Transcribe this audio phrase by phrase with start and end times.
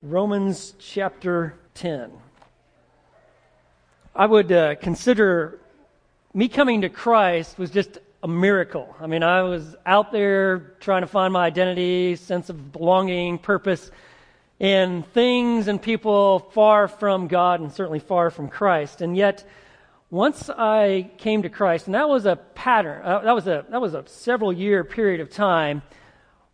[0.00, 2.12] Romans chapter 10.
[4.14, 5.58] I would uh, consider
[6.32, 8.94] me coming to Christ was just a miracle.
[9.00, 13.90] I mean, I was out there trying to find my identity, sense of belonging, purpose
[14.60, 19.00] in things and people far from God and certainly far from Christ.
[19.00, 19.44] And yet,
[20.10, 23.80] once I came to Christ, and that was a pattern, uh, that was a that
[23.80, 25.82] was a several year period of time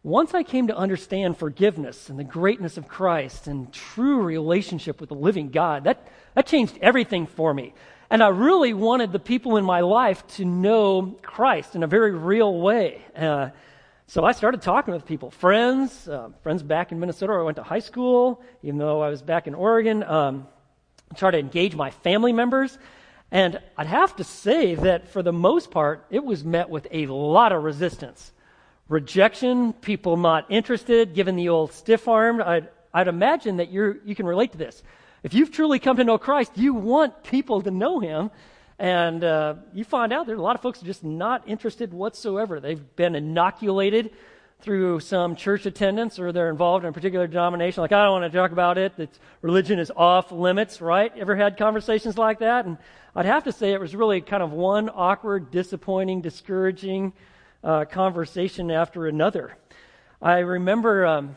[0.05, 5.09] once I came to understand forgiveness and the greatness of Christ and true relationship with
[5.09, 7.73] the living God, that, that changed everything for me.
[8.11, 12.13] And I really wanted the people in my life to know Christ in a very
[12.13, 13.03] real way.
[13.17, 13.49] Uh,
[14.07, 17.57] so I started talking with people, friends, uh, friends back in Minnesota where I went
[17.57, 20.03] to high school, even though I was back in Oregon.
[20.03, 20.47] Um,
[21.11, 22.79] I tried to engage my family members.
[23.31, 27.07] And I'd have to say that for the most part, it was met with a
[27.07, 28.33] lot of resistance
[28.89, 32.43] rejection, people not interested, given the old stiff arm.
[32.43, 34.83] I'd, I'd imagine that you're, you can relate to this.
[35.23, 38.31] If you've truly come to know Christ, you want people to know Him.
[38.79, 42.61] And uh, you find out there are a lot of folks just not interested whatsoever.
[42.61, 44.11] They've been inoculated
[44.61, 47.83] through some church attendance or they're involved in a particular denomination.
[47.83, 48.97] Like, I don't want to talk about it.
[48.97, 49.11] That
[49.43, 51.13] religion is off limits, right?
[51.17, 52.65] Ever had conversations like that?
[52.65, 52.79] And
[53.15, 57.13] I'd have to say it was really kind of one awkward, disappointing, discouraging,
[57.65, 59.57] uh, conversation after another.
[60.21, 61.37] I remember um,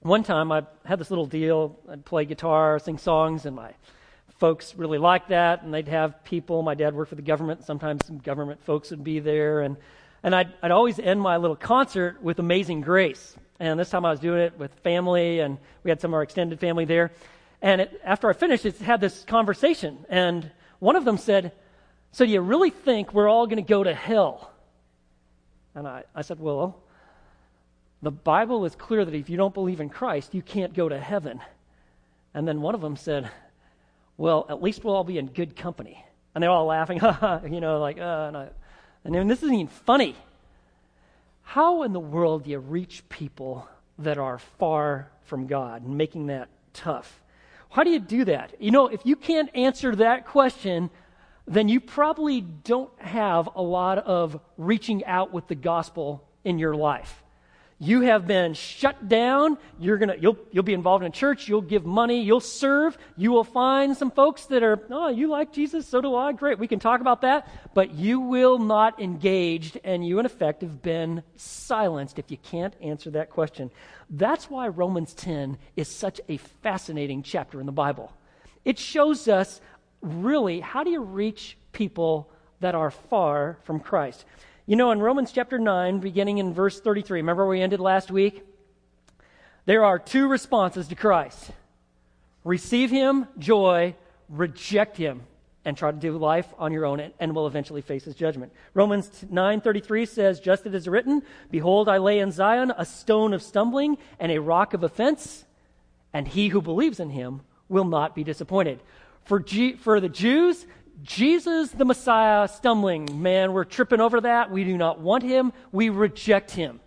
[0.00, 1.78] one time I had this little deal.
[1.90, 3.72] I'd play guitar, sing songs, and my
[4.38, 5.62] folks really liked that.
[5.62, 6.62] And they'd have people.
[6.62, 7.64] My dad worked for the government.
[7.64, 9.78] Sometimes some government folks would be there, and
[10.22, 14.10] and I'd, I'd always end my little concert with "Amazing Grace." And this time I
[14.10, 17.12] was doing it with family, and we had some of our extended family there.
[17.62, 21.52] And it, after I finished, it had this conversation, and one of them said,
[22.12, 24.52] "So do you really think we're all going to go to hell?"
[25.76, 26.80] And I, I said, Well,
[28.02, 30.98] the Bible is clear that if you don't believe in Christ, you can't go to
[30.98, 31.40] heaven.
[32.34, 33.30] And then one of them said,
[34.16, 36.02] Well, at least we'll all be in good company.
[36.34, 36.98] And they're all laughing,
[37.50, 38.48] you know, like, uh, and, I,
[39.04, 40.16] and this isn't even funny.
[41.42, 46.26] How in the world do you reach people that are far from God and making
[46.26, 47.20] that tough?
[47.70, 48.54] How do you do that?
[48.60, 50.90] You know, if you can't answer that question,
[51.46, 56.74] then you probably don't have a lot of reaching out with the gospel in your
[56.74, 57.22] life.
[57.78, 59.58] You have been shut down.
[59.78, 61.46] You're gonna, you'll, you'll be involved in church.
[61.46, 62.22] You'll give money.
[62.22, 62.96] You'll serve.
[63.18, 65.86] You will find some folks that are, oh, you like Jesus?
[65.86, 66.32] So do I.
[66.32, 66.58] Great.
[66.58, 67.46] We can talk about that.
[67.74, 72.74] But you will not engaged, and you, in effect, have been silenced if you can't
[72.80, 73.70] answer that question.
[74.08, 78.10] That's why Romans 10 is such a fascinating chapter in the Bible.
[78.64, 79.60] It shows us
[80.00, 82.30] really, how do you reach people
[82.60, 84.24] that are far from Christ?
[84.66, 88.10] You know, in Romans chapter 9, beginning in verse 33, remember where we ended last
[88.10, 88.44] week?
[89.64, 91.50] There are two responses to Christ
[92.44, 93.96] receive him, joy,
[94.28, 95.22] reject him,
[95.64, 98.52] and try to do life on your own and will eventually face his judgment.
[98.72, 103.34] Romans 9:33 says, "Just as it is written, behold I lay in Zion a stone
[103.34, 105.44] of stumbling and a rock of offense,
[106.12, 108.80] and he who believes in him will not be disappointed."
[109.26, 110.66] For, G- for the Jews,
[111.02, 113.22] Jesus the Messiah stumbling.
[113.22, 114.50] Man, we're tripping over that.
[114.50, 115.52] We do not want him.
[115.72, 116.80] We reject him.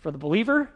[0.00, 0.70] For the believer,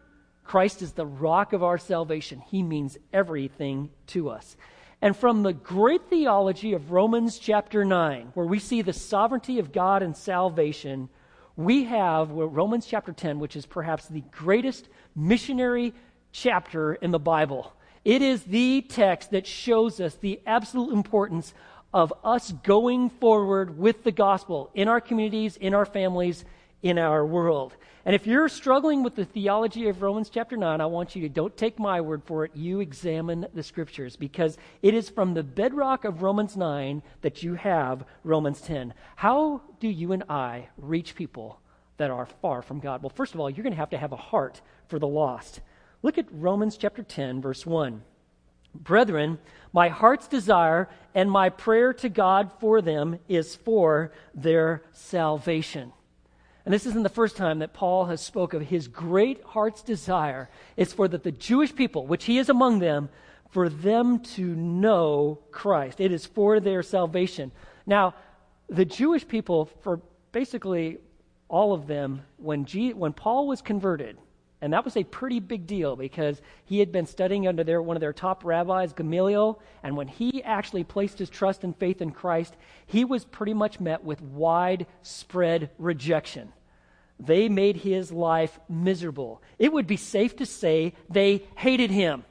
[0.44, 2.42] Christ is the rock of our salvation.
[2.50, 4.56] He means everything to us.
[5.00, 9.70] And from the great theology of Romans chapter 9, where we see the sovereignty of
[9.72, 11.08] God and salvation,
[11.56, 15.94] we have Romans chapter 10, which is perhaps the greatest missionary
[16.32, 17.72] chapter in the Bible.
[18.04, 21.54] It is the text that shows us the absolute importance
[21.92, 26.44] of us going forward with the gospel in our communities, in our families,
[26.82, 27.74] in our world.
[28.04, 31.28] And if you're struggling with the theology of Romans chapter 9, I want you to
[31.28, 32.52] don't take my word for it.
[32.54, 37.54] You examine the scriptures because it is from the bedrock of Romans 9 that you
[37.54, 38.94] have Romans 10.
[39.16, 41.60] How do you and I reach people
[41.98, 43.02] that are far from God?
[43.02, 45.60] Well, first of all, you're going to have to have a heart for the lost.
[46.02, 48.02] Look at Romans chapter 10, verse 1.
[48.74, 49.38] Brethren,
[49.72, 55.92] my heart's desire and my prayer to God for them is for their salvation.
[56.64, 60.48] And this isn't the first time that Paul has spoke of his great heart's desire
[60.76, 63.08] is for that the Jewish people, which he is among them,
[63.50, 66.00] for them to know Christ.
[66.00, 67.50] It is for their salvation.
[67.86, 68.14] Now,
[68.68, 70.98] the Jewish people, for basically
[71.48, 74.18] all of them, when, G, when Paul was converted,
[74.60, 77.96] and that was a pretty big deal because he had been studying under their, one
[77.96, 79.60] of their top rabbis, Gamaliel.
[79.84, 82.56] And when he actually placed his trust and faith in Christ,
[82.86, 86.52] he was pretty much met with widespread rejection.
[87.20, 89.42] They made his life miserable.
[89.58, 92.24] It would be safe to say they hated him.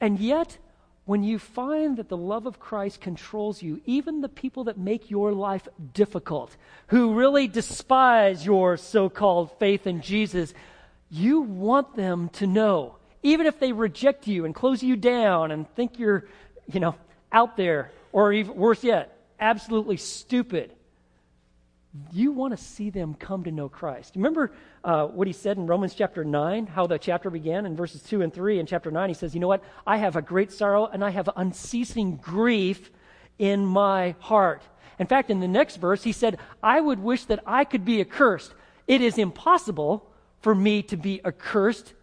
[0.00, 0.58] And yet,
[1.04, 5.10] when you find that the love of Christ controls you, even the people that make
[5.10, 6.56] your life difficult,
[6.88, 10.52] who really despise your so called faith in Jesus,
[11.10, 15.68] you want them to know, even if they reject you and close you down and
[15.74, 16.26] think you're,
[16.72, 16.94] you know,
[17.32, 20.72] out there, or even worse yet, absolutely stupid,
[22.12, 24.14] you want to see them come to know Christ.
[24.16, 24.52] Remember
[24.84, 28.22] uh, what he said in Romans chapter 9, how the chapter began in verses 2
[28.22, 28.58] and 3.
[28.58, 29.64] In chapter 9, he says, You know what?
[29.86, 32.90] I have a great sorrow and I have unceasing grief
[33.38, 34.62] in my heart.
[34.98, 38.00] In fact, in the next verse, he said, I would wish that I could be
[38.00, 38.52] accursed.
[38.86, 40.07] It is impossible
[40.40, 41.94] for me to be accursed,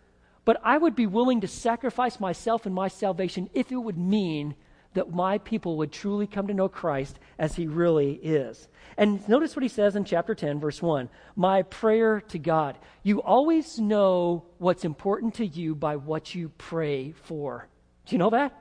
[0.43, 4.55] but I would be willing to sacrifice myself and my salvation if it would mean
[4.95, 8.67] that my people would truly come to know Christ as he really is.
[8.97, 12.77] And notice what he says in chapter 10, verse 1 My prayer to God.
[13.03, 17.67] You always know what's important to you by what you pray for.
[18.05, 18.57] Do you know that?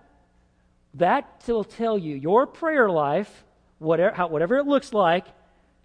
[0.94, 3.44] That will tell you your prayer life,
[3.78, 5.26] whatever, how, whatever it looks like,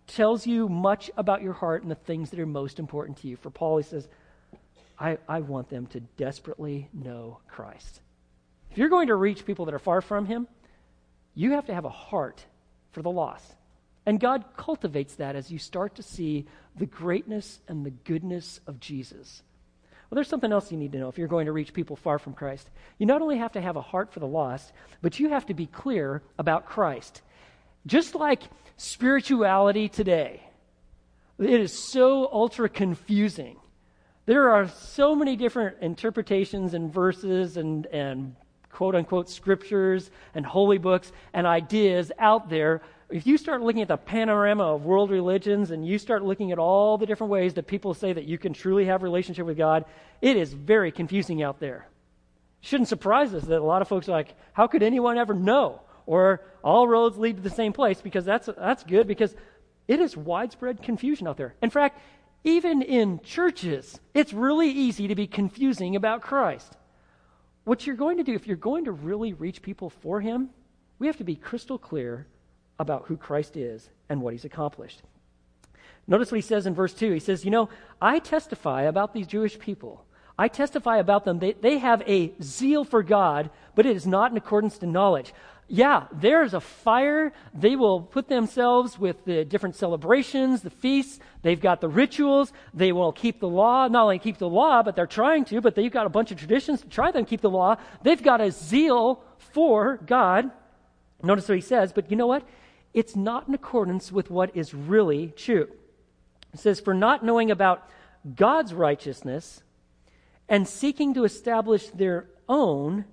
[0.09, 3.35] tells you much about your heart and the things that are most important to you.
[3.37, 4.07] For Paul, he says,
[4.99, 8.01] I, I want them to desperately know Christ.
[8.71, 10.47] If you're going to reach people that are far from Him,
[11.33, 12.43] you have to have a heart
[12.91, 13.55] for the lost.
[14.05, 16.45] And God cultivates that as you start to see
[16.75, 19.43] the greatness and the goodness of Jesus.
[20.09, 22.17] Well, there's something else you need to know if you're going to reach people far
[22.17, 22.67] from Christ.
[22.97, 24.71] You not only have to have a heart for the lost,
[25.01, 27.21] but you have to be clear about Christ.
[27.89, 28.43] Just like
[28.77, 30.43] spirituality today,
[31.39, 33.57] it is so ultra confusing.
[34.27, 38.35] There are so many different interpretations and verses and, and
[38.69, 43.87] quote unquote scriptures and holy books and ideas out there, if you start looking at
[43.87, 47.65] the panorama of world religions and you start looking at all the different ways that
[47.65, 49.85] people say that you can truly have a relationship with God,
[50.21, 51.87] it is very confusing out there.
[52.61, 55.81] Shouldn't surprise us that a lot of folks are like, how could anyone ever know?
[56.09, 59.35] Or all roads lead to the same place because that's, that's good because
[59.87, 61.53] it is widespread confusion out there.
[61.61, 61.99] In fact,
[62.43, 66.75] even in churches, it's really easy to be confusing about Christ.
[67.63, 70.49] What you're going to do, if you're going to really reach people for Him,
[70.97, 72.25] we have to be crystal clear
[72.79, 75.03] about who Christ is and what He's accomplished.
[76.07, 77.11] Notice what he says in verse 2.
[77.11, 77.69] He says, You know,
[78.01, 80.03] I testify about these Jewish people.
[80.39, 81.37] I testify about them.
[81.37, 85.33] They, they have a zeal for God, but it is not in accordance to knowledge
[85.71, 87.31] yeah, there's a fire.
[87.53, 91.19] They will put themselves with the different celebrations, the feasts.
[91.43, 92.51] They've got the rituals.
[92.73, 93.87] They will keep the law.
[93.87, 96.39] Not only keep the law, but they're trying to, but they've got a bunch of
[96.39, 97.77] traditions to try them keep the law.
[98.01, 100.49] They've got a zeal for God.
[101.21, 102.43] Notice what he says, but you know what?
[102.93, 105.69] It's not in accordance with what is really true.
[106.51, 107.87] It says, For not knowing about
[108.35, 109.61] God's righteousness
[110.47, 113.05] and seeking to establish their own,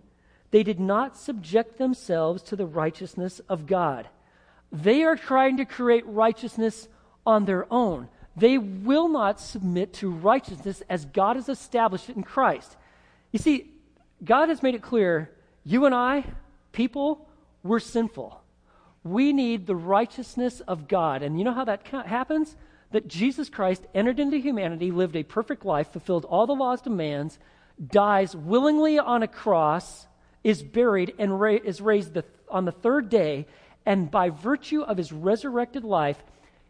[0.51, 4.09] they did not subject themselves to the righteousness of God.
[4.73, 6.89] They are trying to create righteousness
[7.25, 8.09] on their own.
[8.37, 12.77] They will not submit to righteousness as God has established it in Christ.
[13.33, 13.71] You see,
[14.25, 15.31] God has made it clear
[15.65, 16.25] you and I,
[16.73, 17.29] people,
[17.63, 18.41] we're sinful.
[19.03, 21.23] We need the righteousness of God.
[21.23, 22.57] And you know how that happens?
[22.93, 27.39] That Jesus Christ entered into humanity, lived a perfect life, fulfilled all the law's demands,
[27.85, 30.07] dies willingly on a cross
[30.47, 33.45] is buried and ra- is raised the, on the third day,
[33.85, 36.23] and by virtue of his resurrected life,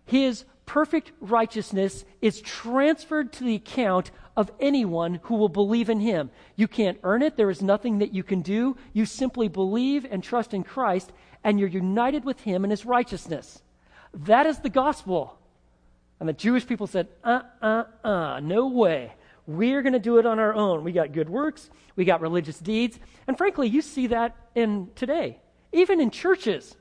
[0.06, 6.30] his perfect righteousness is transferred to the account of anyone who will believe in him.
[6.56, 7.36] You can't earn it.
[7.36, 8.78] There is nothing that you can do.
[8.94, 11.12] You simply believe and trust in Christ,
[11.44, 13.62] and you're united with him in his righteousness.
[14.14, 15.38] That is the gospel.
[16.18, 19.12] And the Jewish people said, uh, uh, uh, no way.
[19.46, 20.82] We're going to do it on our own.
[20.84, 22.98] We got good works, we got religious deeds.
[23.26, 25.38] And frankly, you see that in today.
[25.72, 26.76] Even in churches,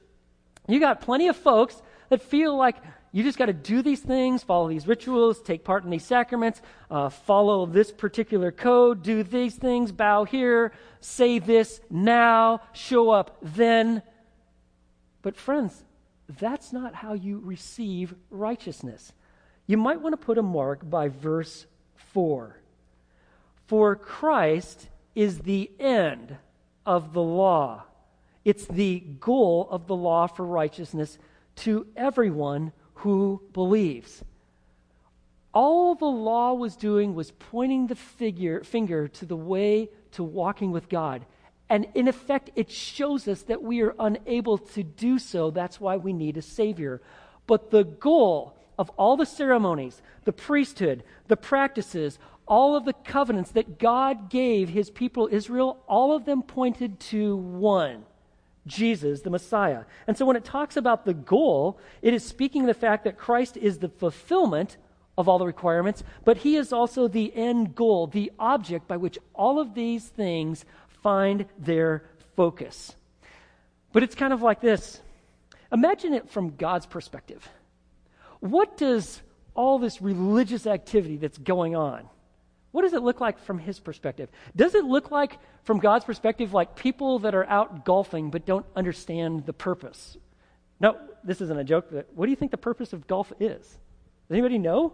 [0.67, 2.77] you got plenty of folks that feel like
[3.11, 6.61] you just got to do these things, follow these rituals, take part in these sacraments,
[6.91, 13.37] uh, follow this particular code, do these things, bow here, say this now, show up
[13.41, 14.01] then.
[15.21, 15.83] But, friends,
[16.27, 19.13] that's not how you receive righteousness.
[19.65, 21.65] You might want to put a mark by verse
[22.15, 22.57] 4.
[23.67, 26.37] For Christ is the end
[26.85, 27.83] of the law.
[28.45, 31.17] It's the goal of the law for righteousness
[31.57, 34.23] to everyone who believes.
[35.53, 40.71] All the law was doing was pointing the figure, finger to the way to walking
[40.71, 41.25] with God.
[41.69, 45.51] And in effect, it shows us that we are unable to do so.
[45.51, 47.01] That's why we need a Savior.
[47.45, 53.51] But the goal of all the ceremonies, the priesthood, the practices, all of the covenants
[53.51, 58.05] that God gave his people Israel, all of them pointed to one
[58.67, 59.83] Jesus, the Messiah.
[60.07, 63.17] And so when it talks about the goal, it is speaking of the fact that
[63.17, 64.77] Christ is the fulfillment
[65.17, 69.17] of all the requirements, but he is also the end goal, the object by which
[69.33, 70.65] all of these things
[71.03, 72.03] find their
[72.35, 72.95] focus.
[73.93, 74.99] But it's kind of like this
[75.71, 77.47] imagine it from God's perspective.
[78.39, 79.21] What does
[79.55, 82.07] all this religious activity that's going on,
[82.71, 84.29] what does it look like from his perspective?
[84.55, 88.65] Does it look like, from God's perspective, like people that are out golfing but don't
[88.75, 90.17] understand the purpose?
[90.81, 93.61] No, this isn't a joke, but what do you think the purpose of golf is?
[93.61, 94.91] Does anybody know?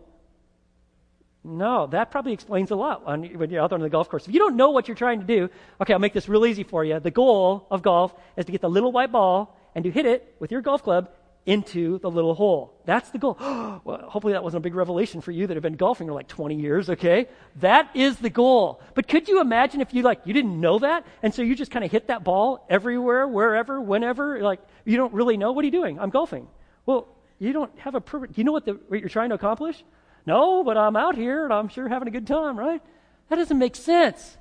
[1.44, 4.28] No, that probably explains a lot when you're out there on the golf course.
[4.28, 5.50] If you don't know what you're trying to do,
[5.82, 7.00] okay, I'll make this real easy for you.
[7.00, 10.36] The goal of golf is to get the little white ball and to hit it
[10.40, 11.10] with your golf club
[11.46, 12.80] into the little hole.
[12.86, 13.36] That's the goal.
[13.40, 16.28] well, hopefully that wasn't a big revelation for you that have been golfing for like
[16.28, 17.28] 20 years, okay?
[17.58, 18.82] That is the goal.
[18.94, 21.72] But could you imagine if you like you didn't know that and so you just
[21.72, 25.66] kind of hit that ball everywhere, wherever, whenever, like you don't really know what are
[25.66, 26.00] you doing?
[26.00, 26.48] I'm golfing.
[26.86, 27.08] Well,
[27.40, 28.04] you don't have a
[28.36, 29.84] you know what, the, what you're trying to accomplish?
[30.28, 32.82] No, but I'm out here and I'm sure having a good time, right?
[33.30, 34.38] That doesn't make sense.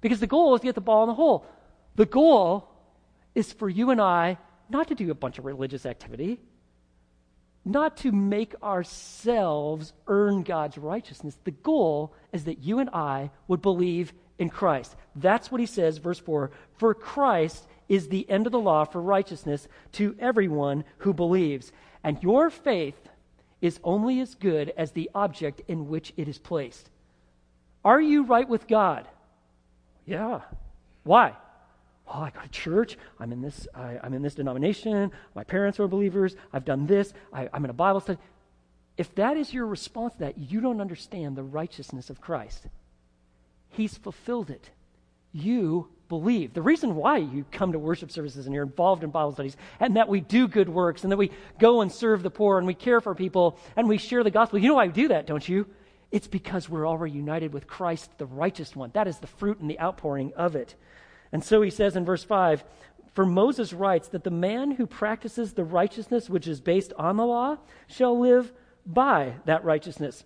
[0.00, 1.46] Because the goal is to get the ball in the hole.
[1.94, 2.68] The goal
[3.34, 6.40] is for you and I not to do a bunch of religious activity,
[7.64, 11.36] not to make ourselves earn God's righteousness.
[11.44, 14.94] The goal is that you and I would believe in Christ.
[15.16, 19.00] That's what he says, verse 4 For Christ is the end of the law for
[19.00, 21.72] righteousness to everyone who believes.
[22.02, 23.08] And your faith
[23.60, 26.90] is only as good as the object in which it is placed.
[27.84, 29.08] Are you right with God?
[30.04, 30.42] Yeah.
[31.04, 31.34] Why?
[32.08, 32.96] Oh, I go to church.
[33.18, 33.66] I'm in this.
[33.74, 35.10] I, am in this denomination.
[35.34, 36.36] My parents are believers.
[36.52, 37.12] I've done this.
[37.32, 38.18] I, I'm in a Bible study.
[38.96, 42.66] If that is your response to that, you don't understand the righteousness of Christ.
[43.68, 44.70] He's fulfilled it.
[45.32, 46.54] You believe.
[46.54, 49.96] The reason why you come to worship services and you're involved in Bible studies and
[49.96, 52.74] that we do good works and that we go and serve the poor and we
[52.74, 54.58] care for people and we share the gospel.
[54.58, 55.66] You know why we do that, don't you?
[56.10, 58.90] It's because we're already united with Christ, the righteous one.
[58.94, 60.74] That is the fruit and the outpouring of it.
[61.32, 62.64] And so he says in verse 5
[63.12, 67.26] For Moses writes that the man who practices the righteousness which is based on the
[67.26, 68.52] law shall live
[68.84, 70.24] by that righteousness.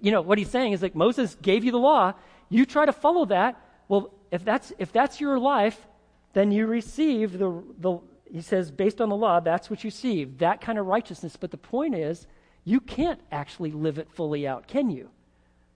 [0.00, 2.14] You know, what he's saying is like Moses gave you the law,
[2.48, 3.60] you try to follow that.
[3.88, 5.86] Well, if that's, if that's your life,
[6.32, 7.98] then you receive the, the,
[8.30, 11.36] he says, based on the law, that's what you receive, that kind of righteousness.
[11.36, 12.26] But the point is,
[12.64, 15.10] you can't actually live it fully out, can you?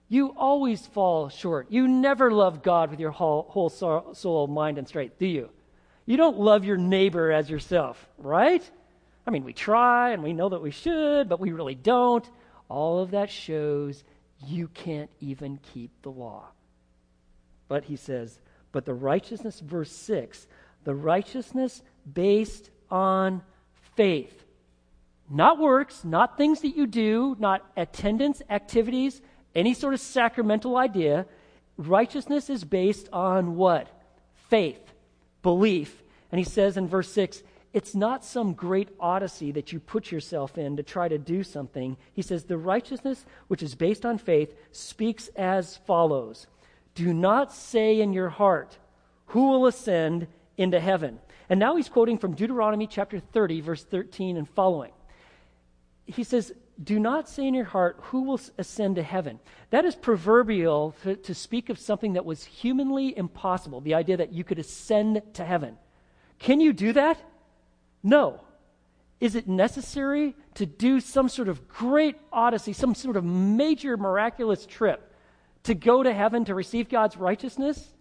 [0.09, 1.67] You always fall short.
[1.69, 5.49] You never love God with your whole, whole soul, mind, and strength, do you?
[6.07, 8.67] You don't love your neighbor as yourself, right?
[9.27, 12.27] I mean, we try and we know that we should, but we really don't.
[12.67, 14.03] All of that shows
[14.43, 16.45] you can't even keep the law.
[17.67, 18.39] But he says,
[18.71, 20.47] but the righteousness, verse 6,
[20.83, 23.43] the righteousness based on
[23.95, 24.43] faith.
[25.29, 29.21] Not works, not things that you do, not attendance, activities,
[29.55, 31.25] any sort of sacramental idea.
[31.77, 33.87] Righteousness is based on what?
[34.49, 34.81] Faith,
[35.41, 36.03] belief.
[36.31, 40.57] And he says in verse 6, it's not some great odyssey that you put yourself
[40.57, 41.97] in to try to do something.
[42.13, 46.47] He says, the righteousness which is based on faith speaks as follows
[46.95, 48.77] Do not say in your heart,
[49.27, 50.27] Who will ascend
[50.57, 51.19] into heaven?
[51.47, 54.91] And now he's quoting from Deuteronomy chapter 30, verse 13 and following.
[56.05, 59.39] He says, do not say in your heart, Who will ascend to heaven?
[59.69, 64.31] That is proverbial to, to, speak of something that was humanly impossible, the idea that
[64.31, 65.77] you could ascend to heaven.
[66.39, 67.21] Can you do that?
[68.01, 68.41] No.
[69.19, 74.65] Is it necessary to do some sort of great odyssey, some sort of major miraculous
[74.65, 75.13] trip
[75.63, 77.93] to go to heaven to receive God's righteousness?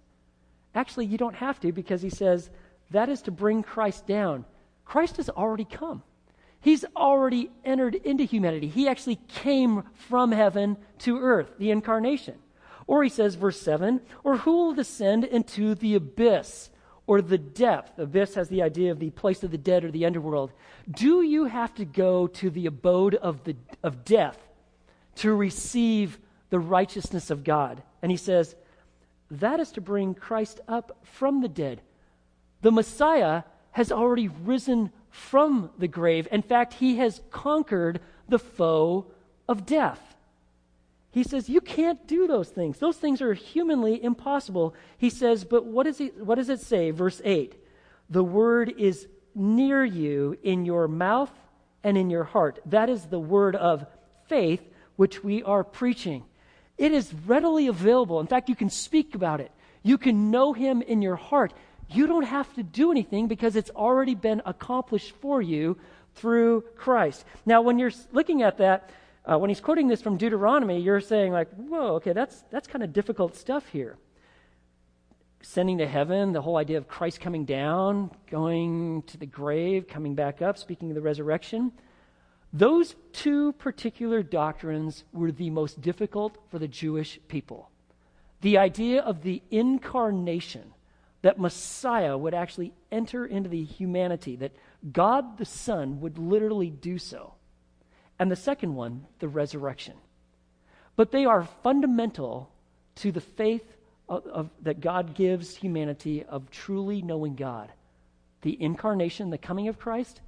[0.74, 2.50] Actually, you don't have to because he says
[2.92, 4.44] that is to bring Christ down.
[4.84, 6.04] Christ has already come.
[6.60, 8.68] He's already entered into humanity.
[8.68, 12.34] He actually came from heaven to earth, the incarnation.
[12.86, 16.70] Or he says, verse 7, or who will descend into the abyss
[17.06, 17.98] or the depth?
[17.98, 20.52] Abyss has the idea of the place of the dead or the underworld.
[20.90, 24.38] Do you have to go to the abode of, the, of death
[25.16, 26.18] to receive
[26.50, 27.82] the righteousness of God?
[28.02, 28.56] And he says,
[29.30, 31.82] that is to bring Christ up from the dead.
[32.62, 36.28] The Messiah has already risen from the grave.
[36.30, 39.06] In fact, he has conquered the foe
[39.48, 40.16] of death.
[41.10, 42.78] He says, You can't do those things.
[42.78, 44.74] Those things are humanly impossible.
[44.98, 46.90] He says, But what, is he, what does it say?
[46.90, 47.54] Verse 8
[48.10, 51.32] The word is near you in your mouth
[51.82, 52.60] and in your heart.
[52.66, 53.86] That is the word of
[54.26, 54.62] faith
[54.96, 56.24] which we are preaching.
[56.76, 58.20] It is readily available.
[58.20, 59.50] In fact, you can speak about it.
[59.82, 61.52] You can know him in your heart.
[61.90, 65.78] You don't have to do anything because it's already been accomplished for you
[66.14, 67.24] through Christ.
[67.46, 68.90] Now, when you're looking at that,
[69.24, 72.82] uh, when he's quoting this from Deuteronomy, you're saying, like, whoa, okay, that's, that's kind
[72.82, 73.96] of difficult stuff here.
[75.42, 80.14] Sending to heaven, the whole idea of Christ coming down, going to the grave, coming
[80.14, 81.72] back up, speaking of the resurrection.
[82.52, 87.70] Those two particular doctrines were the most difficult for the Jewish people.
[88.40, 90.72] The idea of the incarnation,
[91.22, 94.52] that Messiah would actually enter into the humanity, that
[94.92, 97.34] God the Son would literally do so.
[98.18, 99.94] And the second one, the resurrection.
[100.96, 102.50] But they are fundamental
[102.96, 103.76] to the faith
[104.08, 107.70] of, of, that God gives humanity of truly knowing God.
[108.42, 110.20] The incarnation, the coming of Christ,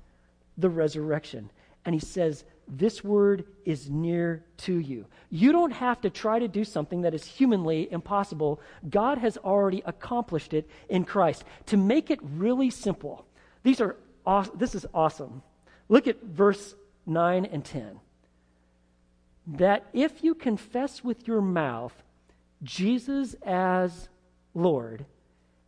[0.58, 1.50] the resurrection.
[1.84, 5.06] And he says, This word is near to you.
[5.30, 8.60] You don't have to try to do something that is humanly impossible.
[8.88, 11.44] God has already accomplished it in Christ.
[11.66, 13.26] To make it really simple,
[13.62, 13.96] these are
[14.54, 15.42] this is awesome.
[15.88, 16.74] Look at verse
[17.06, 18.00] 9 and 10.
[19.46, 21.94] That if you confess with your mouth
[22.62, 24.08] Jesus as
[24.54, 25.06] Lord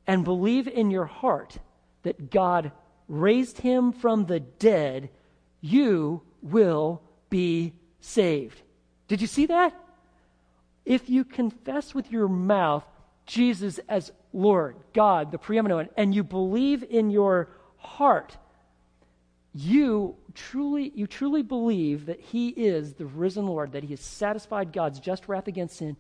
[0.07, 1.59] and believe in your heart
[2.03, 2.73] that God
[3.09, 5.11] raised him from the dead,
[5.63, 7.01] you will
[7.31, 8.61] be saved.
[9.09, 9.75] Did you see that?
[10.85, 12.85] If you confess with your mouth
[13.25, 18.37] Jesus as Lord, God, the preeminent and you believe in your heart,
[19.55, 24.73] you truly, you truly believe that He is the risen Lord, that He has satisfied
[24.73, 25.97] God's just wrath against sin,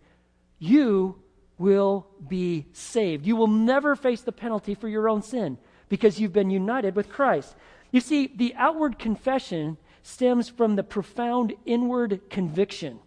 [0.59, 1.21] you
[1.59, 3.27] will be saved.
[3.27, 7.09] You will never face the penalty for your own sin because you've been united with
[7.09, 7.55] Christ.
[7.93, 12.99] You see, the outward confession stems from the profound inward conviction.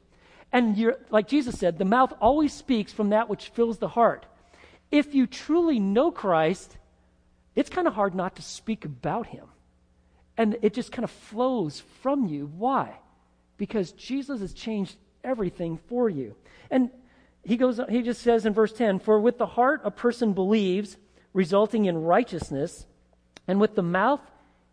[0.54, 4.26] And like Jesus said, the mouth always speaks from that which fills the heart.
[4.92, 6.78] If you truly know Christ,
[7.56, 9.48] it's kind of hard not to speak about him.
[10.38, 12.50] And it just kind of flows from you.
[12.58, 13.00] Why?
[13.58, 16.36] Because Jesus has changed everything for you.
[16.70, 16.92] And
[17.44, 20.98] he goes he just says in verse 10, "For with the heart a person believes,
[21.34, 22.86] resulting in righteousness,
[23.48, 24.22] and with the mouth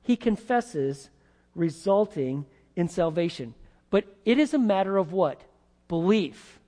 [0.02, 1.10] he confesses,
[1.54, 3.54] resulting in salvation."
[3.90, 5.42] But it is a matter of what?
[5.88, 6.58] Belief,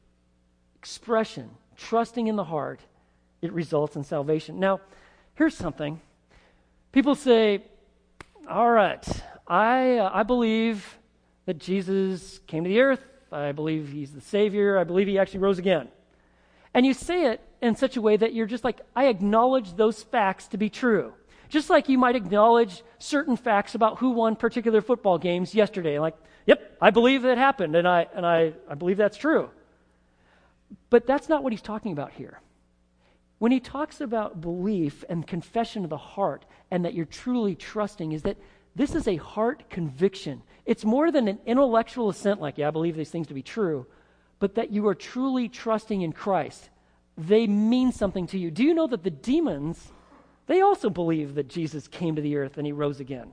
[0.77, 2.81] expression, trusting in the heart.
[3.40, 4.61] It results in salvation.
[4.61, 4.81] Now,
[5.35, 6.01] here's something.
[6.92, 7.62] People say,
[8.49, 9.07] all right.
[9.47, 10.99] I, uh, I believe
[11.47, 13.01] that Jesus came to the earth.
[13.33, 14.79] I believe he's the Savior.
[14.79, 15.88] I believe he actually rose again.
[16.73, 20.03] And you say it in such a way that you're just like, I acknowledge those
[20.03, 21.14] facts to be true.
[21.55, 26.01] Just like you might acknowledge certain facts about who won particular football games yesterday.
[26.01, 29.51] Like, yep, I believe that happened, and I, and I, I believe that's true.
[30.90, 32.40] But that's not what he's talking about here.
[33.38, 38.11] When he talks about belief and confession of the heart and that you're truly trusting,
[38.11, 38.37] is that
[38.75, 40.43] this is a heart conviction.
[40.67, 43.87] It's more than an intellectual assent, like, yeah, I believe these things to be true,
[44.40, 46.71] but that you are truly trusting in Christ.
[47.17, 48.51] They mean something to you.
[48.51, 49.93] Do you know that the demons,
[50.47, 53.33] they also believe that Jesus came to the earth and he rose again?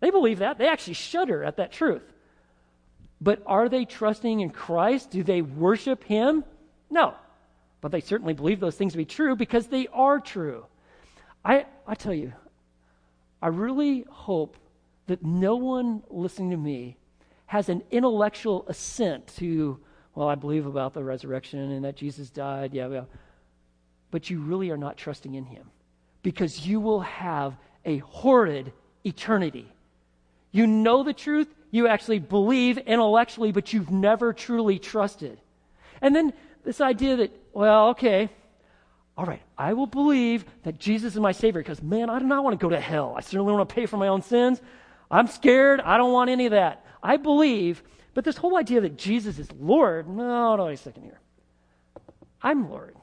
[0.00, 0.58] They believe that.
[0.58, 2.02] They actually shudder at that truth.
[3.20, 5.10] But are they trusting in Christ?
[5.10, 6.44] Do they worship him?
[6.90, 7.14] No.
[7.80, 10.66] But they certainly believe those things to be true because they are true.
[11.44, 12.32] I, I tell you,
[13.40, 14.56] I really hope
[15.06, 16.96] that no one listening to me
[17.46, 19.78] has an intellectual assent to,
[20.14, 22.74] well, I believe about the resurrection and that Jesus died.
[22.74, 23.04] Yeah, yeah.
[24.10, 25.70] But you really are not trusting in him
[26.24, 28.72] because you will have a horrid
[29.04, 29.70] eternity.
[30.50, 35.38] You know the truth, you actually believe intellectually, but you've never truly trusted.
[36.00, 36.32] And then
[36.64, 38.30] this idea that, well, okay,
[39.16, 42.42] all right, I will believe that Jesus is my Savior because, man, I do not
[42.42, 43.14] want to go to hell.
[43.16, 44.60] I certainly don't want to pay for my own sins.
[45.10, 45.80] I'm scared.
[45.80, 46.84] I don't want any of that.
[47.02, 47.82] I believe,
[48.14, 51.20] but this whole idea that Jesus is Lord, no, no, wait a second here.
[52.42, 52.96] I'm Lord.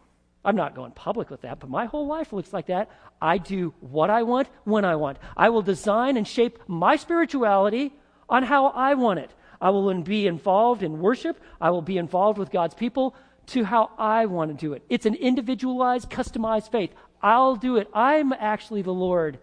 [0.44, 2.90] I'm not going public with that, but my whole life looks like that.
[3.22, 5.18] I do what I want when I want.
[5.38, 7.94] I will design and shape my spirituality
[8.28, 9.32] on how I want it.
[9.60, 11.40] I will be involved in worship.
[11.60, 13.16] I will be involved with God's people
[13.48, 14.84] to how I want to do it.
[14.90, 16.92] It's an individualized, customized faith.
[17.22, 17.88] I'll do it.
[17.94, 19.38] I'm actually the Lord.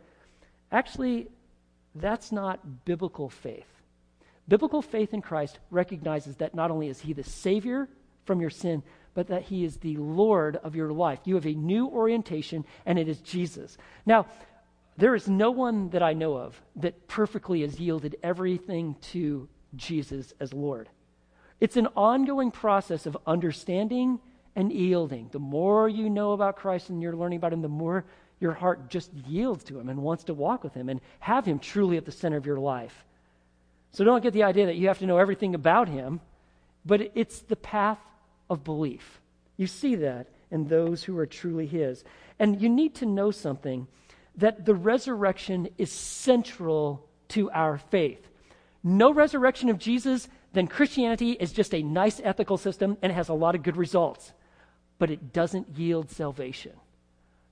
[0.72, 1.28] Actually,
[1.94, 3.66] that's not biblical faith.
[4.48, 7.88] Biblical faith in Christ recognizes that not only is He the Savior
[8.24, 8.82] from your sin,
[9.14, 11.20] but that He is the Lord of your life.
[11.24, 13.76] You have a new orientation, and it is Jesus.
[14.06, 14.26] Now,
[14.96, 20.34] there is no one that I know of that perfectly has yielded everything to Jesus
[20.40, 20.88] as Lord.
[21.60, 24.18] It's an ongoing process of understanding
[24.56, 25.28] and yielding.
[25.30, 28.04] The more you know about Christ and you're learning about Him, the more
[28.40, 31.58] your heart just yields to Him and wants to walk with Him and have Him
[31.58, 33.04] truly at the center of your life.
[33.92, 36.20] So don't get the idea that you have to know everything about Him,
[36.84, 37.98] but it's the path
[38.50, 39.20] of belief.
[39.56, 42.04] You see that in those who are truly His.
[42.38, 43.86] And you need to know something
[44.36, 48.28] that the resurrection is central to our faith.
[48.82, 53.28] No resurrection of Jesus, then Christianity is just a nice ethical system and it has
[53.28, 54.32] a lot of good results,
[54.98, 56.72] but it doesn't yield salvation.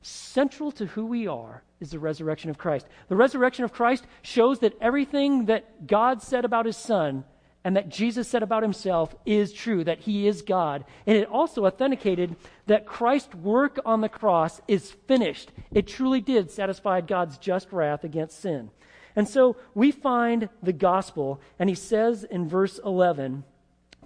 [0.03, 2.87] Central to who we are is the resurrection of Christ.
[3.09, 7.25] The resurrection of Christ shows that everything that God said about his son
[7.67, 10.85] and that Jesus said about himself is true, that he is God.
[11.05, 15.51] And it also authenticated that Christ's work on the cross is finished.
[15.73, 18.71] It truly did satisfy God's just wrath against sin.
[19.17, 23.43] And so we find the gospel, and he says in verse 11,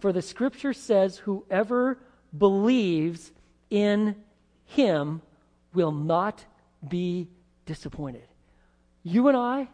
[0.01, 1.99] For the scripture says, Whoever
[2.39, 3.31] believes
[3.69, 4.17] in
[4.65, 5.21] him
[5.75, 6.47] will not
[6.89, 7.29] be
[7.67, 8.27] disappointed.
[9.03, 9.69] You and I,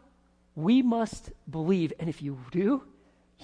[0.56, 2.82] we must believe, and if you do,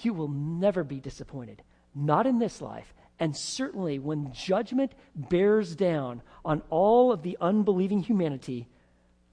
[0.01, 1.61] you will never be disappointed.
[1.95, 8.01] Not in this life, and certainly when judgment bears down on all of the unbelieving
[8.01, 8.67] humanity,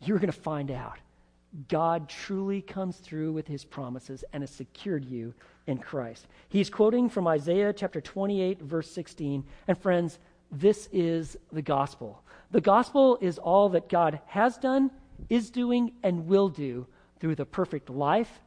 [0.00, 0.98] you're going to find out.
[1.68, 5.34] God truly comes through with his promises and has secured you
[5.66, 6.26] in Christ.
[6.48, 9.44] He's quoting from Isaiah chapter 28, verse 16.
[9.66, 10.18] And friends,
[10.52, 12.22] this is the gospel.
[12.50, 14.90] The gospel is all that God has done,
[15.28, 16.86] is doing, and will do
[17.18, 18.40] through the perfect life,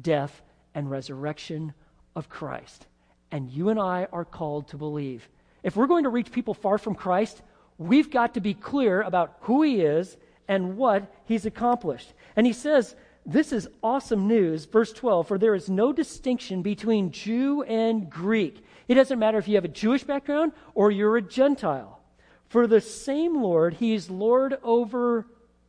[0.00, 0.42] death,
[0.74, 1.72] and resurrection
[2.16, 2.86] of Christ.
[3.30, 5.28] And you and I are called to believe.
[5.62, 7.42] If we're going to reach people far from Christ,
[7.78, 10.16] we've got to be clear about who He is
[10.48, 12.12] and what He's accomplished.
[12.36, 14.64] And He says, this is awesome news.
[14.64, 18.64] Verse 12, for there is no distinction between Jew and Greek.
[18.88, 22.00] It doesn't matter if you have a Jewish background or you're a Gentile.
[22.48, 25.26] For the same Lord, He is Lord over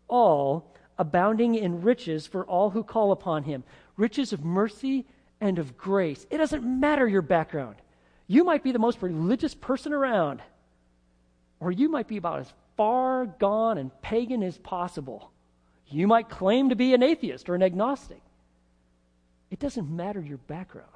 [0.07, 3.63] all, abounding in riches for all who call upon Him
[4.01, 5.05] riches of mercy
[5.39, 6.25] and of grace.
[6.31, 7.75] It doesn't matter your background.
[8.27, 10.41] You might be the most religious person around,
[11.59, 15.31] or you might be about as far gone and pagan as possible.
[15.87, 18.21] You might claim to be an atheist or an agnostic.
[19.51, 20.87] It doesn't matter your background.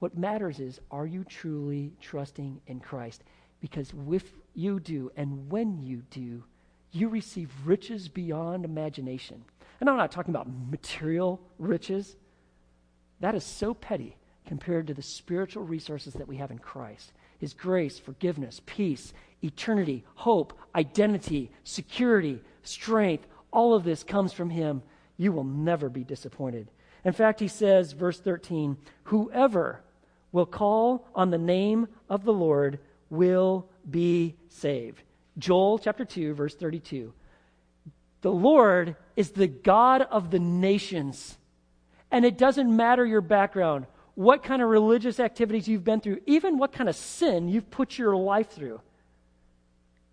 [0.00, 3.22] What matters is are you truly trusting in Christ?
[3.60, 4.24] Because if
[4.54, 6.42] you do, and when you do,
[6.90, 9.44] you receive riches beyond imagination.
[9.80, 12.16] And I'm not talking about material riches.
[13.22, 17.54] That is so petty compared to the spiritual resources that we have in Christ His
[17.54, 23.26] grace, forgiveness, peace, eternity, hope, identity, security, strength.
[23.52, 24.82] All of this comes from Him.
[25.16, 26.68] You will never be disappointed.
[27.04, 29.82] In fact, He says, verse 13, whoever
[30.32, 35.00] will call on the name of the Lord will be saved.
[35.38, 37.12] Joel chapter 2, verse 32.
[38.22, 41.38] The Lord is the God of the nations.
[42.12, 46.58] And it doesn't matter your background, what kind of religious activities you've been through, even
[46.58, 48.80] what kind of sin you've put your life through.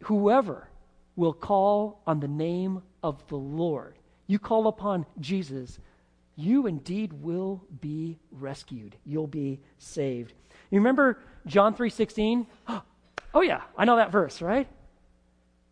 [0.04, 0.70] Whoever
[1.18, 3.96] will call on the name of the Lord,
[4.28, 5.78] you call upon Jesus,
[6.38, 8.96] you indeed will be rescued.
[9.06, 10.32] You'll be saved.
[10.72, 12.48] You remember John 3:16?
[13.32, 14.68] Oh yeah, I know that verse, right?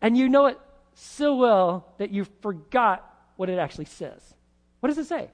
[0.00, 0.60] And you know it
[0.94, 4.34] so well that you forgot what it actually says.
[4.78, 5.30] What does it say?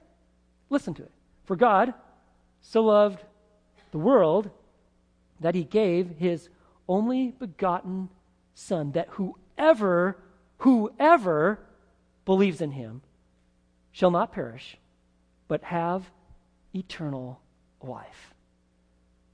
[0.69, 1.11] Listen to it.
[1.43, 1.93] For God
[2.61, 3.23] so loved
[3.91, 4.49] the world
[5.39, 6.49] that he gave his
[6.87, 8.09] only begotten
[8.55, 10.17] Son, that whoever,
[10.59, 11.59] whoever
[12.23, 13.01] believes in him
[13.91, 14.77] shall not perish,
[15.47, 16.09] but have
[16.73, 17.39] eternal
[17.81, 18.33] life.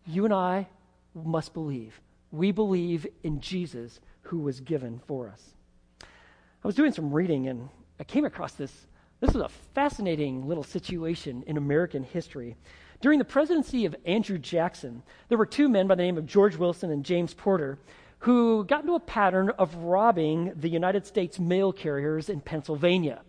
[0.07, 0.67] You and I
[1.13, 2.01] must believe.
[2.31, 5.55] We believe in Jesus who was given for us.
[6.01, 8.87] I was doing some reading and I came across this
[9.21, 12.57] this is a fascinating little situation in American history.
[13.01, 16.57] During the presidency of Andrew Jackson, there were two men by the name of George
[16.57, 17.77] Wilson and James Porter
[18.19, 23.21] who got into a pattern of robbing the United States mail carriers in Pennsylvania.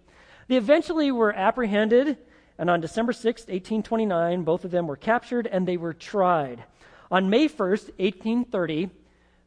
[0.48, 2.18] They eventually were apprehended,
[2.58, 6.64] and on December 6, 1829, both of them were captured and they were tried.
[7.10, 8.90] On May 1st, 1830,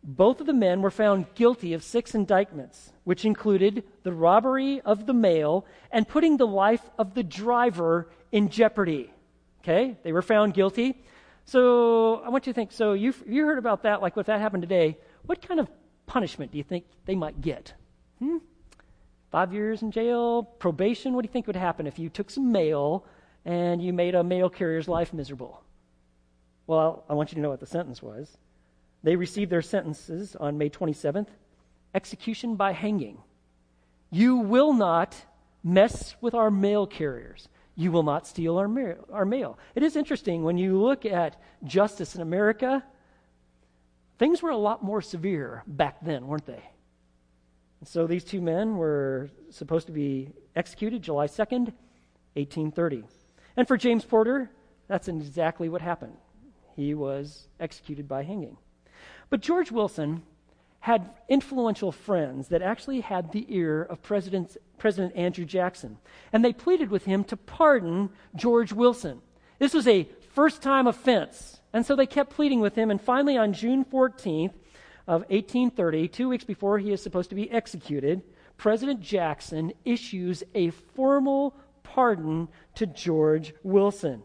[0.05, 5.07] both of the men were found guilty of six indictments, which included the robbery of
[5.07, 9.11] the mail and putting the life of the driver in jeopardy.
[9.63, 11.03] Okay, they were found guilty.
[11.45, 14.39] So I want you to think so you've, you heard about that, like if that
[14.39, 15.67] happened today, what kind of
[16.05, 17.73] punishment do you think they might get?
[18.19, 18.37] Hmm?
[19.31, 21.13] Five years in jail, probation?
[21.13, 23.05] What do you think would happen if you took some mail
[23.43, 25.63] and you made a mail carrier's life miserable?
[26.67, 28.37] Well, I want you to know what the sentence was.
[29.05, 31.27] They received their sentences on May 27th
[31.93, 33.19] execution by hanging.
[34.09, 35.15] You will not
[35.63, 37.47] mess with our mail carriers.
[37.75, 39.59] You will not steal our mail, our mail.
[39.75, 42.83] It is interesting when you look at justice in America,
[44.17, 46.63] things were a lot more severe back then, weren't they?
[47.81, 51.73] And so these two men were supposed to be executed July 2nd,
[52.33, 53.03] 1830.
[53.55, 54.49] And for James Porter,
[54.87, 56.17] that's exactly what happened.
[56.75, 58.57] He was executed by hanging.
[59.29, 60.23] But George Wilson
[60.79, 65.97] had influential friends that actually had the ear of President, President Andrew Jackson.
[66.31, 69.21] And they pleaded with him to pardon George Wilson.
[69.57, 71.59] This was a first time offense.
[71.73, 72.91] And so they kept pleading with him.
[72.91, 74.53] And finally, on June 14th
[75.07, 78.21] of 1830, two weeks before he is supposed to be executed,
[78.57, 84.23] President Jackson issues a formal pardon to George Wilson.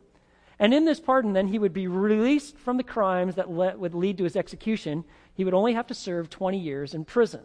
[0.60, 3.94] And in this pardon, then, he would be released from the crimes that le- would
[3.94, 5.04] lead to his execution.
[5.34, 7.40] He would only have to serve 20 years in prison.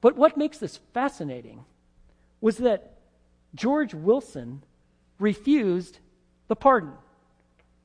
[0.00, 1.64] But what makes this fascinating
[2.40, 2.98] was that
[3.52, 4.62] George Wilson
[5.18, 5.98] refused
[6.46, 6.92] the pardon.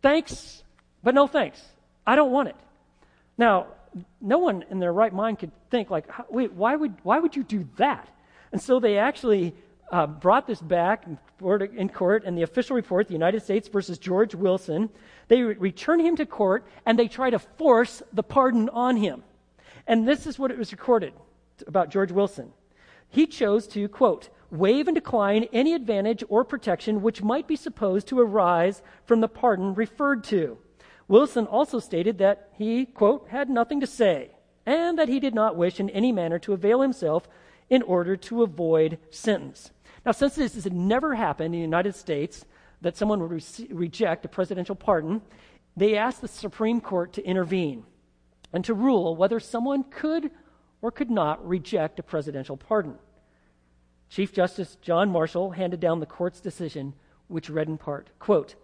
[0.04, 0.64] Thanks,
[1.04, 1.60] but no thanks.
[2.06, 2.56] I don't want it.
[3.36, 3.68] Now,
[4.22, 7.44] no one in their right mind could think like, wait, why would why would you
[7.44, 8.08] do that?
[8.52, 9.56] And so they actually
[9.92, 11.06] uh, brought this back
[11.76, 14.90] in court in the official report, the United States versus George Wilson.
[15.28, 19.24] They return him to court and they try to force the pardon on him.
[19.88, 21.14] And this is what it was recorded
[21.68, 22.52] about George Wilson.
[23.10, 28.08] He chose to, quote, waive and decline any advantage or protection which might be supposed
[28.08, 30.58] to arise from the pardon referred to.
[31.08, 34.32] Wilson also stated that he, quote, had nothing to say
[34.66, 37.28] and that he did not wish in any manner to avail himself
[37.70, 39.72] in order to avoid sentence.
[40.06, 42.46] Now, since this has never happened in the United States
[42.82, 45.22] that someone would re- reject a presidential pardon,
[45.78, 47.86] they asked the Supreme Court to intervene
[48.52, 50.30] and to rule whether someone could
[50.82, 52.96] or could not reject a presidential pardon.
[54.10, 56.94] Chief Justice John Marshall handed down the court's decision,
[57.30, 58.56] which read in part, quote,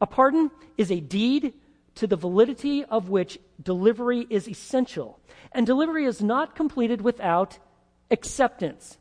[0.00, 1.54] A pardon is a deed
[1.96, 5.20] to the validity of which delivery is essential,
[5.52, 7.58] and delivery is not completed without
[8.10, 8.98] acceptance.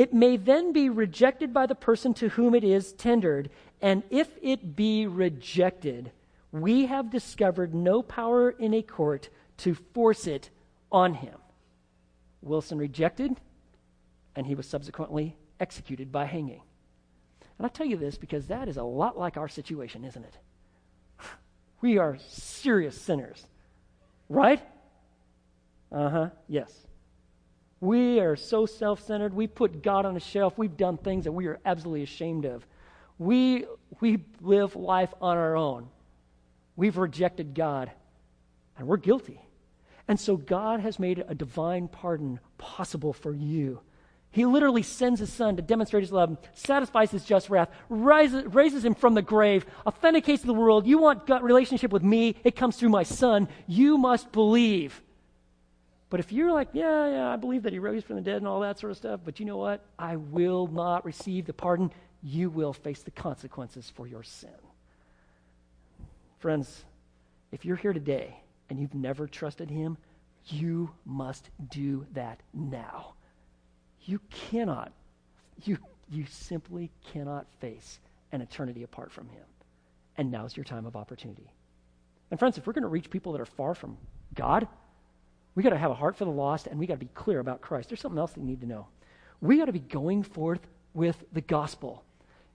[0.00, 3.50] It may then be rejected by the person to whom it is tendered,
[3.82, 6.10] and if it be rejected,
[6.52, 10.48] we have discovered no power in a court to force it
[10.90, 11.34] on him.
[12.40, 13.36] Wilson rejected,
[14.34, 16.62] and he was subsequently executed by hanging.
[17.58, 20.38] And I tell you this because that is a lot like our situation, isn't it?
[21.82, 23.46] We are serious sinners,
[24.30, 24.62] right?
[25.92, 26.86] Uh huh, yes.
[27.80, 29.32] We are so self centered.
[29.32, 30.58] We put God on a shelf.
[30.58, 32.66] We've done things that we are absolutely ashamed of.
[33.18, 33.64] We,
[34.00, 35.88] we live life on our own.
[36.76, 37.90] We've rejected God,
[38.78, 39.40] and we're guilty.
[40.08, 43.80] And so God has made a divine pardon possible for you.
[44.32, 48.84] He literally sends his son to demonstrate his love, satisfies his just wrath, raises, raises
[48.84, 50.86] him from the grave, authenticates the world.
[50.86, 52.36] You want God relationship with me?
[52.44, 53.48] It comes through my son.
[53.66, 55.02] You must believe.
[56.10, 58.48] But if you're like, yeah, yeah, I believe that he rose from the dead and
[58.48, 59.84] all that sort of stuff, but you know what?
[59.96, 61.92] I will not receive the pardon.
[62.22, 64.50] You will face the consequences for your sin.
[66.40, 66.84] Friends,
[67.52, 68.36] if you're here today
[68.68, 69.96] and you've never trusted him,
[70.46, 73.14] you must do that now.
[74.04, 74.92] You cannot,
[75.64, 75.78] you,
[76.10, 78.00] you simply cannot face
[78.32, 79.44] an eternity apart from him.
[80.16, 81.52] And now's your time of opportunity.
[82.30, 83.96] And friends, if we're going to reach people that are far from
[84.34, 84.66] God,
[85.54, 87.40] we got to have a heart for the lost, and we got to be clear
[87.40, 87.88] about Christ.
[87.88, 88.86] There's something else that you need to know.
[89.40, 90.60] We got to be going forth
[90.94, 92.04] with the gospel.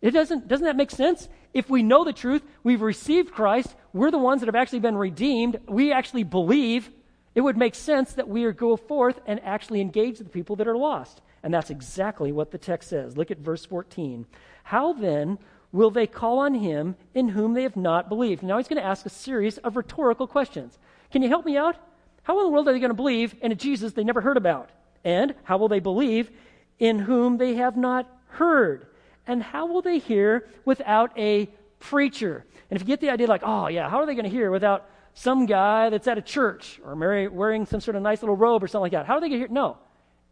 [0.02, 1.28] It doesn't, doesn't that make sense?
[1.54, 4.98] If we know the truth, we've received Christ, we're the ones that have actually been
[4.98, 6.90] redeemed, we actually believe,
[7.34, 10.78] it would make sense that we go forth and actually engage the people that are
[10.78, 11.22] lost.
[11.44, 13.18] And that's exactly what the text says.
[13.18, 14.26] Look at verse 14.
[14.64, 15.38] How then
[15.72, 18.42] will they call on him in whom they have not believed?
[18.42, 20.80] Now he's going to ask a series of rhetorical questions.
[21.12, 21.78] Can you help me out?
[22.26, 24.36] How in the world are they going to believe in a Jesus they never heard
[24.36, 24.72] about?
[25.04, 26.32] And how will they believe
[26.80, 28.88] in whom they have not heard?
[29.28, 31.46] And how will they hear without a
[31.80, 32.44] preacher?
[32.70, 34.50] And if you get the idea, like, oh, yeah, how are they going to hear
[34.50, 38.64] without some guy that's at a church or wearing some sort of nice little robe
[38.64, 39.06] or something like that?
[39.06, 39.54] How are they going to hear?
[39.54, 39.78] No.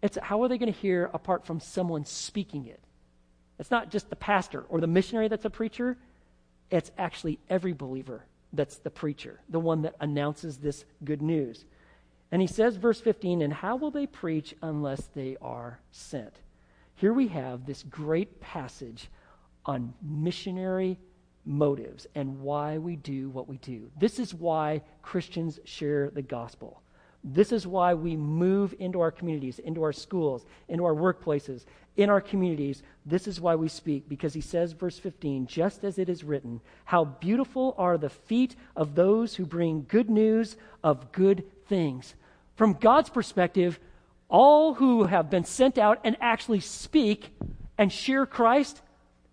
[0.02, 2.82] It's how are they going to hear apart from someone speaking it?
[3.60, 5.96] It's not just the pastor or the missionary that's a preacher,
[6.72, 11.66] it's actually every believer that's the preacher, the one that announces this good news.
[12.34, 16.34] And he says, verse 15, and how will they preach unless they are sent?
[16.96, 19.12] Here we have this great passage
[19.68, 20.98] on missionary
[21.46, 23.92] motives and why we do what we do.
[24.00, 26.82] This is why Christians share the gospel.
[27.24, 31.66] This is why we move into our communities, into our schools, into our workplaces,
[31.98, 32.82] in our communities.
[33.06, 36.62] This is why we speak, because he says, verse 15, just as it is written,
[36.86, 42.16] How beautiful are the feet of those who bring good news of good things.
[42.56, 43.80] From God's perspective,
[44.30, 47.32] all who have been sent out and actually speak
[47.78, 48.82] and share Christ,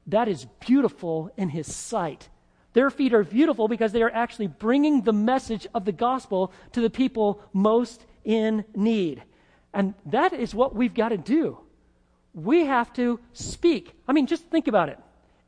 [0.07, 2.29] that is beautiful in his sight.
[2.73, 6.81] Their feet are beautiful because they are actually bringing the message of the gospel to
[6.81, 9.23] the people most in need.
[9.75, 11.59] And that is what we've got to do.
[12.33, 13.95] We have to speak.
[14.07, 14.99] I mean, just think about it.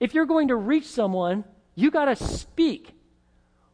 [0.01, 2.93] If you're going to reach someone, you got to speak.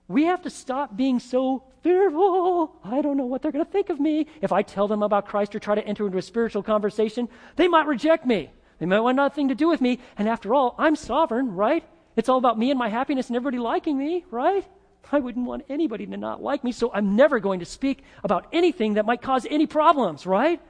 [0.09, 2.77] We have to stop being so fearful.
[2.85, 4.27] I don't know what they're going to think of me.
[4.41, 7.69] If I tell them about Christ or try to enter into a spiritual conversation, they
[7.69, 8.51] might reject me.
[8.79, 9.99] They might want nothing to do with me.
[10.17, 11.85] And after all, I'm sovereign, right?
[12.17, 14.65] It's all about me and my happiness and everybody liking me, right?
[15.11, 18.47] I wouldn't want anybody to not like me, so I'm never going to speak about
[18.53, 20.61] anything that might cause any problems, right?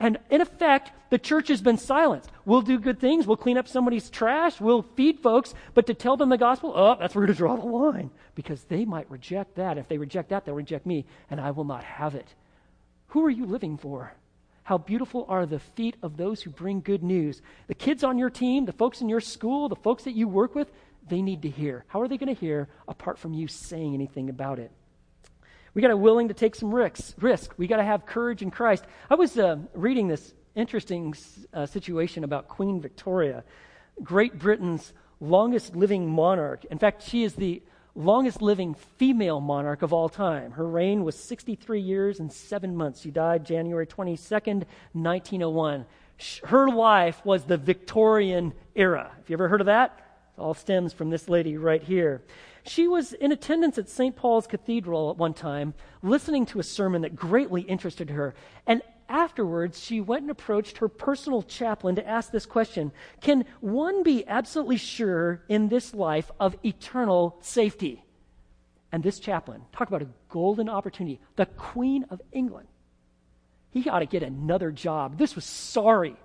[0.00, 2.30] And in effect, the church has been silenced.
[2.44, 3.26] We'll do good things.
[3.26, 4.60] We'll clean up somebody's trash.
[4.60, 5.54] We'll feed folks.
[5.74, 8.10] But to tell them the gospel, oh, that's where to draw the line.
[8.34, 9.76] Because they might reject that.
[9.76, 12.34] If they reject that, they'll reject me, and I will not have it.
[13.08, 14.12] Who are you living for?
[14.62, 17.40] How beautiful are the feet of those who bring good news.
[17.66, 20.54] The kids on your team, the folks in your school, the folks that you work
[20.54, 20.70] with,
[21.08, 21.84] they need to hear.
[21.88, 24.70] How are they going to hear apart from you saying anything about it?
[25.74, 27.14] We got to willing to take some risks.
[27.18, 27.54] Risk.
[27.56, 28.84] We got to have courage in Christ.
[29.10, 31.14] I was uh, reading this interesting
[31.52, 33.44] uh, situation about Queen Victoria,
[34.02, 36.64] Great Britain's longest living monarch.
[36.70, 37.62] In fact, she is the
[37.94, 40.52] longest living female monarch of all time.
[40.52, 43.00] Her reign was 63 years and seven months.
[43.00, 45.86] She died January 22nd, 1901.
[46.44, 49.10] Her life was the Victorian era.
[49.16, 49.98] Have you ever heard of that?
[50.36, 52.22] It all stems from this lady right here.
[52.68, 54.14] She was in attendance at St.
[54.14, 58.34] Paul's Cathedral at one time, listening to a sermon that greatly interested her.
[58.66, 64.02] And afterwards, she went and approached her personal chaplain to ask this question Can one
[64.02, 68.04] be absolutely sure in this life of eternal safety?
[68.92, 72.68] And this chaplain, talk about a golden opportunity, the Queen of England.
[73.70, 75.18] He ought to get another job.
[75.18, 76.16] This was sorry.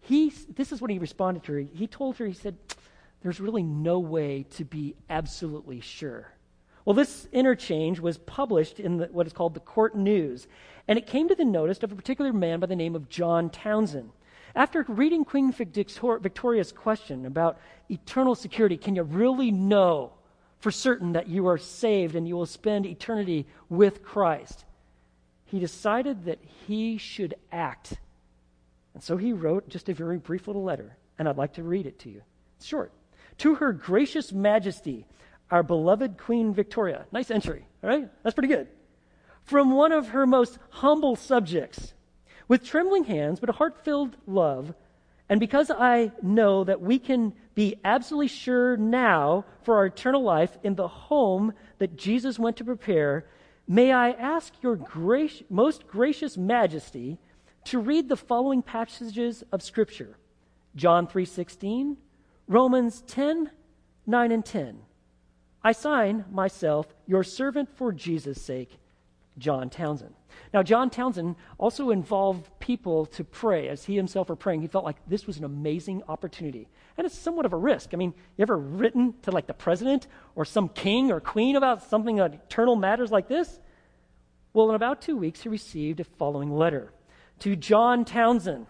[0.00, 1.58] He, this is what he responded to her.
[1.60, 2.56] He told her, he said,
[3.22, 6.32] There's really no way to be absolutely sure.
[6.84, 10.48] Well, this interchange was published in the, what is called the Court News,
[10.88, 13.50] and it came to the notice of a particular man by the name of John
[13.50, 14.10] Townsend.
[14.54, 17.58] After reading Queen Victoria's question about
[17.88, 20.12] eternal security, can you really know
[20.58, 24.64] for certain that you are saved and you will spend eternity with Christ?
[25.44, 27.94] He decided that he should act.
[28.94, 31.86] And so he wrote just a very brief little letter, and I'd like to read
[31.86, 32.22] it to you.
[32.56, 32.92] It's short.
[33.42, 35.06] To her gracious majesty,
[35.50, 37.06] our beloved Queen Victoria.
[37.10, 38.08] Nice entry, all right?
[38.22, 38.68] That's pretty good
[39.44, 41.92] from one of her most humble subjects.
[42.46, 44.74] With trembling hands, but a heart filled love,
[45.28, 50.56] and because I know that we can be absolutely sure now for our eternal life
[50.62, 53.26] in the home that Jesus went to prepare,
[53.66, 57.18] may I ask your grac- most gracious majesty
[57.64, 60.16] to read the following passages of Scripture
[60.76, 61.96] John 3:16,
[62.48, 63.50] Romans 10,
[64.06, 64.80] 9 and 10.
[65.64, 68.78] I sign myself your servant for Jesus' sake
[69.38, 70.14] John Townsend.
[70.52, 74.60] Now, John Townsend also involved people to pray as he himself were praying.
[74.60, 76.68] He felt like this was an amazing opportunity.
[76.96, 77.90] And it's somewhat of a risk.
[77.92, 81.82] I mean, you ever written to like the president or some king or queen about
[81.82, 83.60] something that eternal matters like this?
[84.52, 86.92] Well, in about two weeks, he received a following letter
[87.40, 88.66] to John Townsend.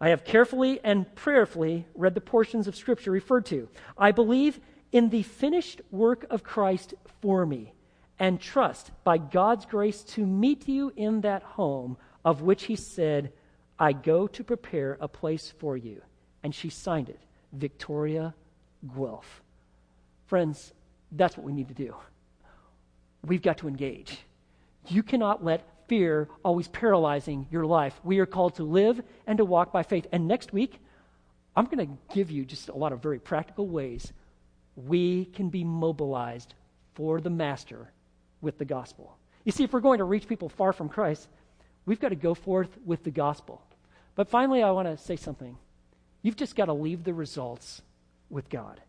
[0.00, 3.68] I have carefully and prayerfully read the portions of Scripture referred to.
[3.98, 4.58] I believe
[4.92, 7.74] in the finished work of Christ for me
[8.18, 13.32] and trust by God's grace to meet you in that home of which he said,
[13.78, 16.02] I go to prepare a place for you.
[16.42, 17.20] And she signed it,
[17.52, 18.34] Victoria
[18.94, 19.42] Guelph.
[20.26, 20.72] Friends,
[21.12, 21.94] that's what we need to do.
[23.24, 24.18] We've got to engage.
[24.86, 28.00] You cannot let fear always paralyzing your life.
[28.04, 30.06] We are called to live and to walk by faith.
[30.12, 30.78] And next week,
[31.56, 34.12] I'm going to give you just a lot of very practical ways
[34.76, 36.54] we can be mobilized
[36.94, 37.90] for the Master
[38.40, 39.18] with the gospel.
[39.44, 41.26] You see, if we're going to reach people far from Christ,
[41.86, 43.60] we've got to go forth with the gospel.
[44.14, 45.56] But finally, I want to say something.
[46.22, 47.82] You've just got to leave the results
[48.28, 48.80] with God.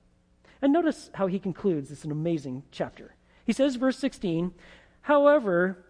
[0.61, 1.89] And notice how he concludes.
[1.89, 3.15] It's an amazing chapter.
[3.43, 4.53] He says, verse 16,
[5.01, 5.83] however,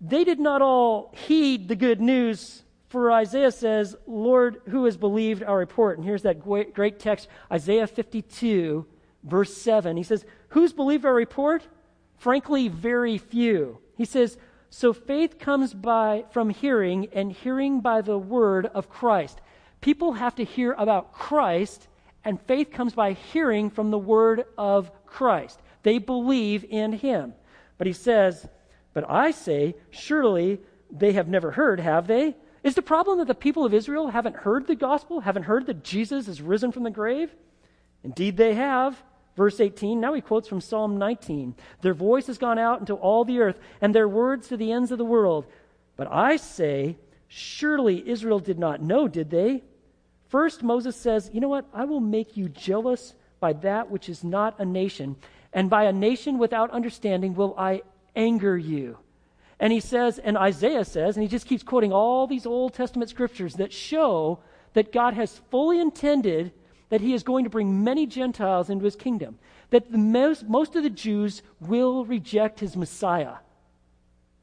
[0.00, 5.42] they did not all heed the good news, for Isaiah says, Lord, who has believed
[5.42, 5.98] our report?
[5.98, 8.86] And here's that great text, Isaiah 52,
[9.24, 9.96] verse 7.
[9.96, 11.66] He says, Who's believed our report?
[12.16, 13.78] Frankly, very few.
[13.96, 14.38] He says,
[14.70, 19.40] So faith comes by from hearing, and hearing by the word of Christ.
[19.80, 21.88] People have to hear about Christ,
[22.24, 25.60] and faith comes by hearing from the word of Christ.
[25.82, 27.34] They believe in him.
[27.78, 28.46] But he says,
[28.92, 30.60] But I say, surely
[30.90, 32.36] they have never heard, have they?
[32.62, 35.84] Is the problem that the people of Israel haven't heard the gospel, haven't heard that
[35.84, 37.34] Jesus is risen from the grave?
[38.02, 39.02] Indeed, they have.
[39.36, 43.24] Verse 18, now he quotes from Psalm 19 Their voice has gone out into all
[43.24, 45.46] the earth, and their words to the ends of the world.
[45.96, 49.62] But I say, surely Israel did not know, did they?
[50.28, 51.66] First, Moses says, You know what?
[51.72, 55.16] I will make you jealous by that which is not a nation,
[55.52, 57.82] and by a nation without understanding will I
[58.14, 58.98] anger you.
[59.58, 63.10] And he says, and Isaiah says, and he just keeps quoting all these Old Testament
[63.10, 64.40] scriptures that show
[64.72, 66.52] that God has fully intended
[66.88, 69.38] that he is going to bring many Gentiles into his kingdom,
[69.70, 73.34] that the most, most of the Jews will reject his Messiah.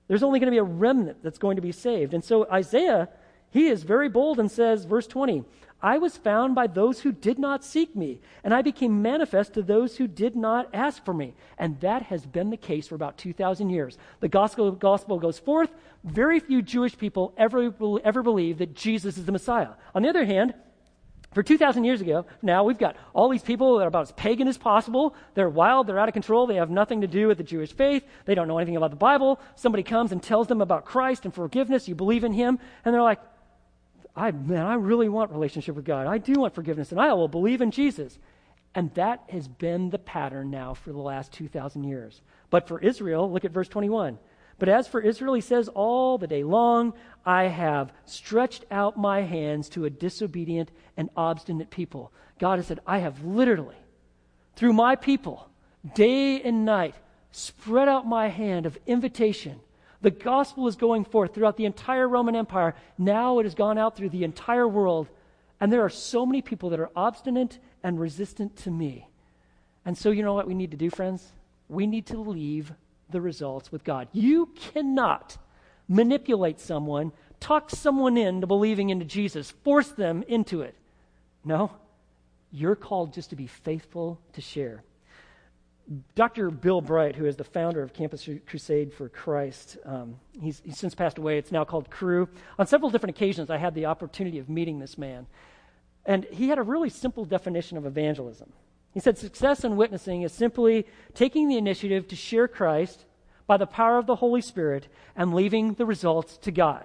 [0.07, 2.13] There's only going to be a remnant that's going to be saved.
[2.13, 3.09] And so Isaiah,
[3.49, 5.43] he is very bold and says, verse 20,
[5.82, 9.61] I was found by those who did not seek me, and I became manifest to
[9.61, 11.36] those who did not ask for me.
[11.57, 13.97] And that has been the case for about 2,000 years.
[14.19, 15.69] The gospel, gospel goes forth.
[16.03, 17.71] Very few Jewish people ever,
[18.03, 19.69] ever believe that Jesus is the Messiah.
[19.93, 20.55] On the other hand,
[21.34, 24.47] for 2,000 years ago, now we've got all these people that are about as pagan
[24.47, 25.13] as possible.
[25.36, 28.03] They're wild, they're out of control, they have nothing to do with the Jewish faith,
[28.25, 29.39] they don't know anything about the Bible.
[29.55, 33.03] Somebody comes and tells them about Christ and forgiveness, you believe in Him, and they're
[33.03, 33.19] like,
[34.18, 36.07] I, man, I really want relationship with God.
[36.07, 38.18] I do want forgiveness, and I will believe in Jesus.
[38.74, 42.22] And that has been the pattern now for the last 2,000 years.
[42.49, 44.18] But for Israel, look at verse 21.
[44.57, 46.93] But as for Israel, he says, All the day long
[47.26, 52.11] I have stretched out my hands to a disobedient and obstinate people.
[52.39, 53.78] God has said, I have literally,
[54.55, 55.47] through my people,
[55.93, 56.95] day and night,
[57.32, 59.59] spread out my hand of invitation
[60.01, 62.75] the gospel is going forth throughout the entire Roman Empire.
[62.97, 65.07] Now it has gone out through the entire world.
[65.59, 69.07] And there are so many people that are obstinate and resistant to me.
[69.85, 71.31] And so, you know what we need to do, friends?
[71.69, 72.73] We need to leave
[73.09, 74.07] the results with God.
[74.11, 75.37] You cannot
[75.87, 80.75] manipulate someone, talk someone into believing into Jesus, force them into it.
[81.43, 81.71] No,
[82.51, 84.83] you're called just to be faithful to share.
[86.15, 86.51] Dr.
[86.51, 90.93] Bill Bright, who is the founder of Campus Crusade for Christ, um, he's, he's, since
[90.93, 91.38] passed away.
[91.38, 92.27] It's now called Cru.
[92.59, 95.27] On several different occasions, I had the opportunity of meeting this man.
[96.05, 98.51] And he had a really simple definition of evangelism.
[98.93, 103.05] He said success in witnessing is simply taking the initiative to share Christ
[103.45, 106.83] by the power of the Holy Spirit and leaving the results to God.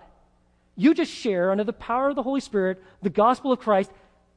[0.76, 3.90] You just share under the power of the Holy Spirit the gospel of Christ,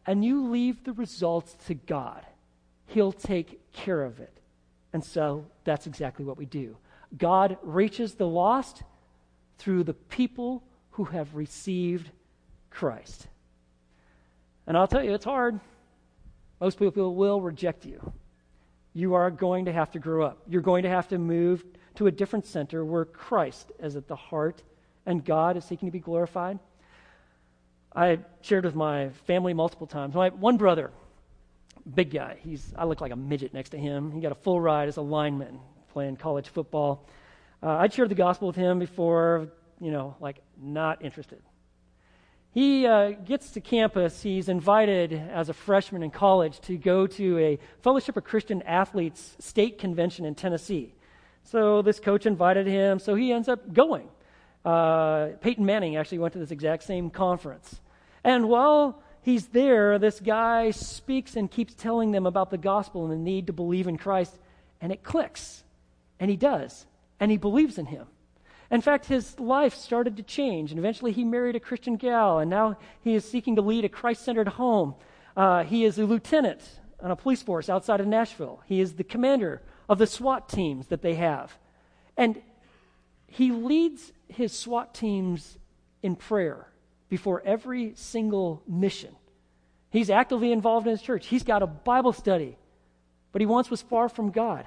[0.05, 2.25] and you leave the results to God.
[2.87, 4.34] He'll take care of it.
[4.95, 6.77] And so that's exactly what we do.
[7.17, 8.81] God reaches the lost
[9.57, 12.09] through the people who have received
[12.69, 13.27] Christ.
[14.65, 15.59] And I'll tell you, it's hard.
[16.61, 18.13] Most people will reject you.
[18.93, 20.37] You are going to have to grow up.
[20.47, 21.65] You're going to have to move
[21.95, 24.63] to a different center where Christ is at the heart
[25.05, 26.57] and God is seeking to be glorified.
[27.93, 30.15] I shared with my family multiple times.
[30.15, 30.91] My one brother,
[31.93, 32.37] big guy.
[32.41, 34.11] He's, I look like a midget next to him.
[34.11, 35.59] He got a full ride as a lineman
[35.93, 37.07] playing college football.
[37.61, 39.49] Uh, I'd shared the gospel with him before,
[39.79, 41.41] you know, like not interested.
[42.51, 44.21] He uh, gets to campus.
[44.21, 49.35] He's invited as a freshman in college to go to a Fellowship of Christian Athletes
[49.39, 50.93] state convention in Tennessee.
[51.43, 54.07] So this coach invited him, so he ends up going.
[54.63, 57.81] Uh, Peyton Manning actually went to this exact same conference.
[58.23, 63.11] And while he's there, this guy speaks and keeps telling them about the gospel and
[63.11, 64.37] the need to believe in Christ,
[64.79, 65.63] and it clicks.
[66.19, 66.85] And he does.
[67.19, 68.05] And he believes in him.
[68.69, 72.49] In fact, his life started to change, and eventually he married a Christian gal, and
[72.49, 74.93] now he is seeking to lead a Christ centered home.
[75.35, 76.61] Uh, he is a lieutenant
[76.99, 78.61] on a police force outside of Nashville.
[78.67, 81.57] He is the commander of the SWAT teams that they have.
[82.15, 82.41] And
[83.27, 85.57] he leads his SWAT teams
[86.03, 86.67] in prayer
[87.09, 89.15] before every single mission.
[89.89, 91.27] He's actively involved in his church.
[91.27, 92.57] He's got a Bible study,
[93.31, 94.65] but he once was far from God.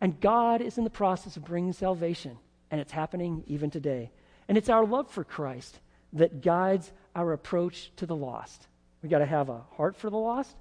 [0.00, 2.36] And God is in the process of bringing salvation,
[2.70, 4.10] and it's happening even today.
[4.48, 5.80] And it's our love for Christ
[6.12, 8.66] that guides our approach to the lost.
[9.02, 10.54] We got to have a heart for the lost.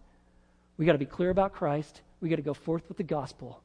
[0.78, 2.02] We got to be clear about Christ.
[2.22, 3.62] We got to go forth with the gospel,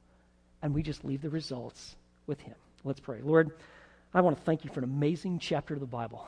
[0.63, 1.97] and we just leave the results
[2.27, 2.55] with Him.
[2.85, 3.21] Let's pray.
[3.23, 3.53] Lord,
[4.13, 6.27] I want to thank you for an amazing chapter of the Bible.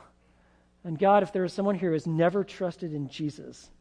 [0.85, 3.71] And God, if there is someone here who has never trusted in Jesus,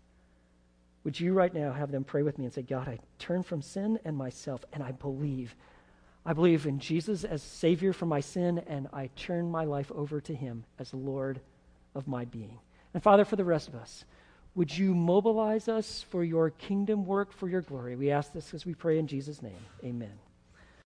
[1.04, 3.60] would you right now have them pray with me and say, God, I turn from
[3.60, 5.54] sin and myself, and I believe.
[6.24, 10.18] I believe in Jesus as Savior for my sin, and I turn my life over
[10.22, 11.40] to Him as Lord
[11.94, 12.58] of my being.
[12.94, 14.06] And Father, for the rest of us,
[14.54, 17.96] would you mobilize us for your kingdom work for your glory?
[17.96, 19.52] We ask this as we pray in Jesus' name.
[19.84, 20.23] Amen.